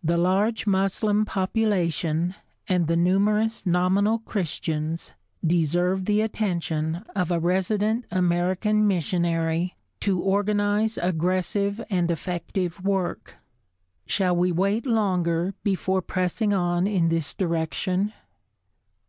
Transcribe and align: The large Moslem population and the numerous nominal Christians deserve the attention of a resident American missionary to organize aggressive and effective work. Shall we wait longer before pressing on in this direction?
The 0.00 0.16
large 0.16 0.64
Moslem 0.64 1.24
population 1.24 2.36
and 2.68 2.86
the 2.86 2.94
numerous 2.94 3.66
nominal 3.66 4.20
Christians 4.20 5.10
deserve 5.44 6.04
the 6.04 6.20
attention 6.20 7.04
of 7.16 7.32
a 7.32 7.40
resident 7.40 8.04
American 8.12 8.86
missionary 8.86 9.74
to 10.02 10.20
organize 10.20 10.96
aggressive 10.98 11.80
and 11.90 12.08
effective 12.12 12.84
work. 12.84 13.38
Shall 14.06 14.36
we 14.36 14.52
wait 14.52 14.86
longer 14.86 15.52
before 15.64 16.00
pressing 16.00 16.52
on 16.54 16.86
in 16.86 17.08
this 17.08 17.34
direction? 17.34 18.12